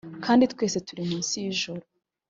kandi 0.25 0.43
twese 0.53 0.77
turi 0.87 1.01
munsi 1.09 1.33
y` 1.43 1.49
ijuru 1.51 1.83